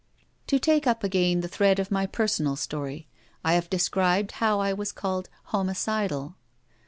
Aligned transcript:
To 0.47 0.57
take 0.57 0.87
up 0.87 1.03
again 1.03 1.41
the 1.41 1.47
thread 1.47 1.77
of 1.77 1.91
my 1.91 2.07
personal 2.07 2.55
story, 2.55 3.07
I 3.45 3.53
have 3.53 3.69
described 3.69 4.31
how 4.41 4.59
I 4.59 4.73
was 4.73 4.91
called 4.91 5.29
'homicidal.' 5.53 6.33